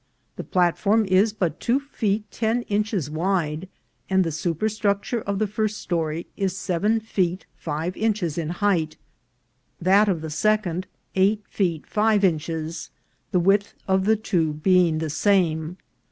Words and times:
The 0.35 0.43
platform 0.43 1.05
is 1.05 1.31
but 1.31 1.59
two 1.59 1.79
feet 1.79 2.23
ten 2.31 2.63
inches 2.63 3.07
wide, 3.07 3.69
and 4.09 4.23
the 4.23 4.31
superstructure 4.31 5.21
of 5.21 5.37
the 5.37 5.45
first 5.45 5.77
story 5.77 6.25
is 6.35 6.57
seven 6.57 6.99
feet 6.99 7.45
five 7.55 7.95
inches 7.95 8.35
in 8.35 8.49
height; 8.49 8.97
that 9.79 10.09
of 10.09 10.21
the 10.21 10.31
second 10.31 10.87
eight 11.13 11.43
feet 11.47 11.85
five 11.85 12.23
inches, 12.23 12.89
the 13.29 13.39
width 13.39 13.75
of 13.87 14.05
the 14.05 14.15
two 14.15 14.53
being 14.53 14.97
the 14.97 15.09
same. 15.11 15.77